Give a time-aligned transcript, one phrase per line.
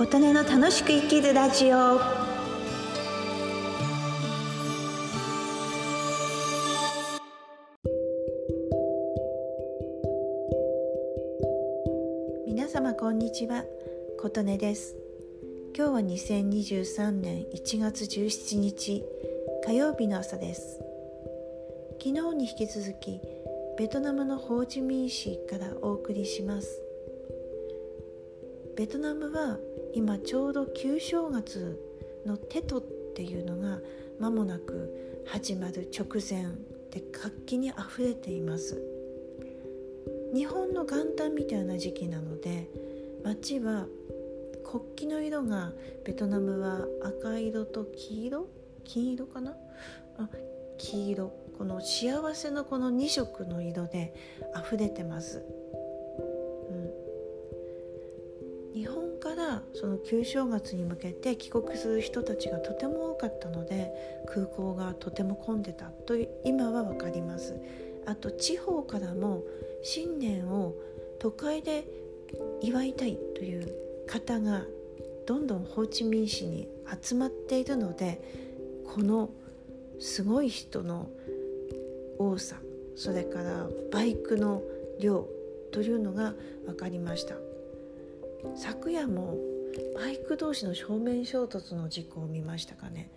[0.00, 2.00] 琴音の楽しく生きるラジオ。
[12.46, 13.62] 皆様こんにちは。
[14.18, 14.96] 琴音です。
[15.76, 19.04] 今日は2023年1月17日
[19.66, 20.80] 火曜日の朝です。
[22.02, 23.20] 昨日に引き続き
[23.76, 26.80] ベトナムのホーチミン市からお送りします。
[28.78, 29.58] ベトナムは
[29.94, 31.78] 今ちょうど旧正月
[32.26, 32.82] のテトっ
[33.14, 33.80] ていうのが
[34.18, 36.46] 間もなく始まる直前
[36.90, 38.82] で活気にあふれています。
[40.34, 42.68] 日本の元旦みたいな時期なので
[43.24, 43.86] 街は
[44.64, 45.72] 国旗の色が
[46.04, 48.46] ベトナムは赤色と黄色？
[48.84, 49.56] 金色かな？
[50.18, 50.28] あ
[50.78, 51.32] 黄色。
[51.58, 54.14] この幸せのこの2色の色で
[54.56, 55.44] 溢れてます。
[59.80, 63.90] その旧正月に向けて帰国する人たちがとても多かったので
[64.26, 67.54] 空港がとても混んでたと今は分かります
[68.04, 69.42] あと地方からも
[69.82, 70.74] 新年を
[71.18, 71.86] 都会で
[72.60, 73.72] 祝いたいという
[74.06, 74.64] 方が
[75.26, 76.68] どんどんホーチミン市に
[77.02, 78.20] 集まっているので
[78.94, 79.30] この
[79.98, 81.08] すごい人の
[82.18, 82.56] 多さ
[82.96, 84.62] それからバイクの
[85.00, 85.26] 量
[85.72, 86.34] というのが
[86.66, 87.36] 分かりました。
[88.56, 89.36] 昨夜も
[89.94, 93.10] バイク同士の正面衝突の事故を見ましたかね。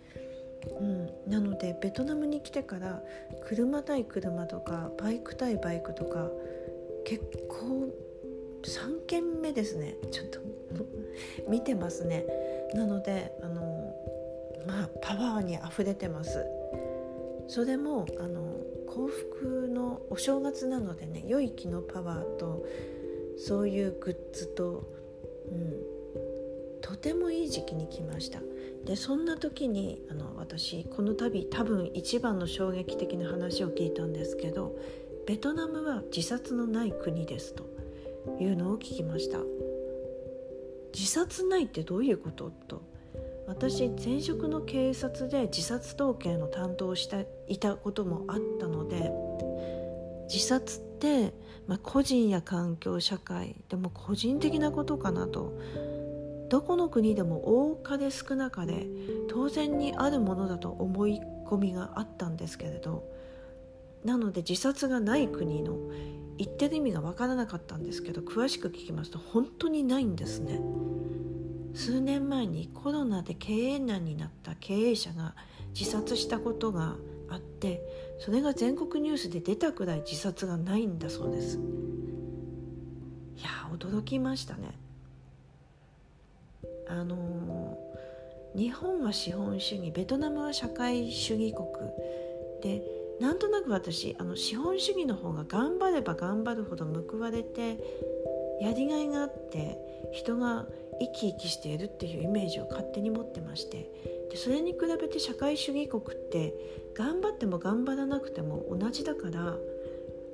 [0.80, 3.02] うん、なのでベトナムに来てから
[3.46, 6.30] 車対車とかバイク対バイクとか
[7.04, 7.92] 結構
[8.62, 9.96] 3件目ですね。
[10.10, 10.40] ちょっと
[11.48, 12.24] 見てますね。
[12.74, 13.94] なのであの
[14.66, 16.44] まあパワーにあふれてます。
[17.48, 18.42] それもあの
[18.86, 22.64] 幸福のお正月なのでね良い気のパワーと
[23.36, 24.84] そういうグッズと
[25.50, 26.03] うん、
[26.94, 28.38] とてもいい時期に来ました。
[28.84, 34.78] でそんな時にあの私この度多分一番の衝撃的な話を聞いたんですけど
[35.26, 37.64] ベトナムは自殺のない国ですと
[38.38, 39.38] いうのを聞きました。
[40.94, 42.82] 自殺ないってどういうことと。
[43.48, 49.10] 私前職の警察で自殺統計の担当をしていたこともあったので
[50.32, 51.34] 自殺って、
[51.66, 55.58] まあ、個人や環境社会でも個人的なことかなと
[56.48, 58.86] どこの国でも多かれ少なかれ
[59.28, 63.04] 当然にあるものだと思い込みがあったんですけれど
[64.04, 65.76] なので自殺がない国の
[66.36, 70.60] 言ってる意味が分からなかったんですけど詳しく聞きますと本当にないんですね。
[71.74, 75.34] 数年前にコロナで経営難になった経営者が
[75.78, 76.96] 自殺したことが
[77.28, 77.82] あって
[78.20, 81.58] それが全国ニュースで出たくらい自殺がないんだそうです。
[83.36, 84.78] いや驚きましたね。
[86.86, 87.78] あの、
[88.54, 91.66] 日本は資本主義ベトナムは社会主義国
[92.62, 92.82] で
[93.20, 97.78] なんとなく私あの資本主義の方が頑張れば頑張るほど報われて
[98.60, 99.76] やりがいがあって
[100.12, 100.66] 人が
[101.00, 103.90] 生き生きしているっていうイメージを勝手に持ってまして
[104.30, 106.54] でそれに比べて社会主義国って
[106.94, 109.56] 頑張っても頑張らなくても同じだから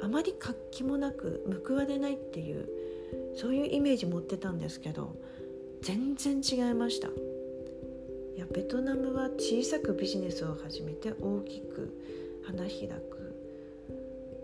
[0.02, 2.68] あまり活気もなく報われないっていう
[3.34, 5.16] そういうイメージ持ってたんですけど
[5.82, 7.08] 全然違いました。
[7.08, 7.10] い
[8.38, 11.96] やベトナムは小さくビジネスを始めて大きく
[12.46, 13.20] 花開く。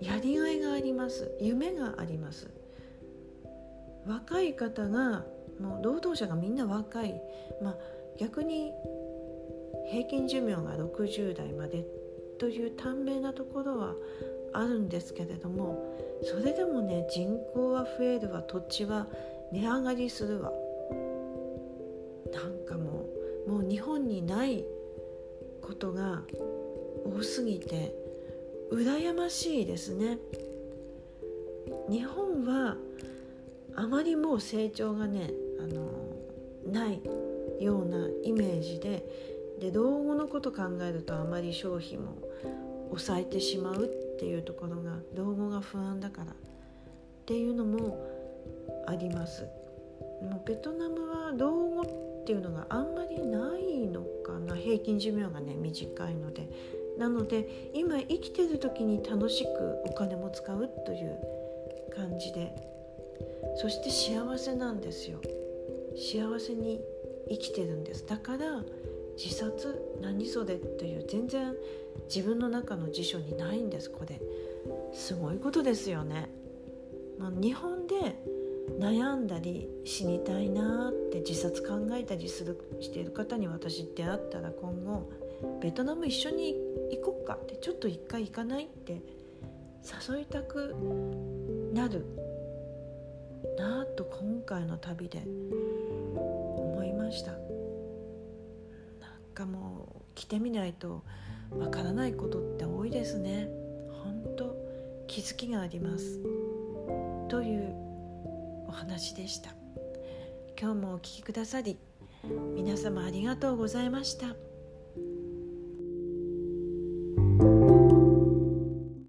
[0.00, 1.30] やりがいがあります。
[1.40, 2.48] 夢があります。
[4.06, 5.24] 若い方が
[5.60, 7.20] もう労働者がみんな若い、
[7.62, 7.76] まあ、
[8.18, 8.72] 逆に
[9.90, 11.84] 平均寿命が60代まで
[12.38, 13.94] という短命なところは
[14.52, 18.42] あるんですけれどもそれでもね人口は増えるわ。
[18.42, 19.06] 土地は
[19.52, 20.52] 値上がりするわ。
[23.68, 24.64] 日本にない
[25.62, 26.22] ことが
[27.04, 27.94] 多すぎて
[28.70, 30.18] 羨ましいですね。
[31.88, 32.76] 日本は
[33.74, 35.90] あまりもう成長がねあの
[36.70, 37.00] ない
[37.60, 39.04] ようなイメージで
[39.60, 42.16] で老後のこと考えるとあまり消費も
[42.88, 43.88] 抑えてしまうっ
[44.18, 46.34] ていうところが老後が不安だからっ
[47.24, 47.98] ていうのも
[48.86, 49.44] あります。
[50.22, 54.56] もうベトナムは老後っていうのがあんまりないのかな。
[54.56, 56.48] 平均寿命がね短いので。
[56.98, 59.48] なので今生きてる時に楽しく
[59.84, 61.20] お金も使うという
[61.94, 62.52] 感じで。
[63.58, 65.20] そして幸せなんですよ。
[65.94, 66.80] 幸せに
[67.28, 68.04] 生きてるんです。
[68.04, 68.64] だから
[69.16, 71.54] 自殺何それという全然
[72.12, 74.20] 自分の中の辞書にないんですこれ。
[74.92, 76.28] すごいことですよね、
[77.20, 77.94] まあ、日本で
[78.78, 85.10] 悩んだり死にたいなって自殺考えたりするしている方に私出会ったら今後
[85.60, 86.56] ベトナム一緒に
[86.90, 89.02] 行こっかってちょっと一回行かないって
[90.08, 90.74] 誘いたく
[91.72, 92.04] なる
[93.58, 95.22] なあと今回の旅で
[96.16, 97.32] 思いました。
[97.32, 97.40] なん
[99.34, 101.02] かもう来てみないと
[101.56, 103.48] わからないことって多いですね。
[104.02, 104.56] 本当
[105.06, 106.20] 気づきがあります。
[107.28, 107.85] という
[108.76, 109.50] 話でした。
[110.58, 111.78] 今日もお聴きくださり
[112.54, 114.45] 皆様ありがとうございました。